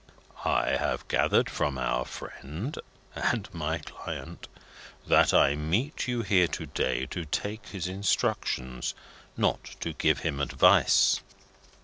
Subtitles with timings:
[0.45, 2.75] I have gathered from our friend
[3.13, 4.47] (and my client)
[5.05, 8.95] that I meet you here to day to take his instructions,
[9.37, 11.21] not to give him advice.